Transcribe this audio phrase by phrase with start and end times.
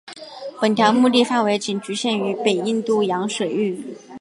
[0.59, 3.79] 本条目的范围仅局限于北印度洋水域。